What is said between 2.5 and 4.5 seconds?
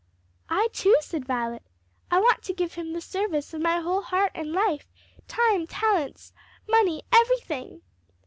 give him the service of my whole heart